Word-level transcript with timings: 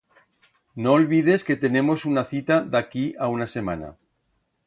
N'olbides 0.85 1.45
que 1.49 1.57
tenemos 1.65 2.07
una 2.13 2.25
cita 2.31 2.59
d'aquí 2.77 3.05
a 3.27 3.31
una 3.35 3.49
semana. 3.55 3.93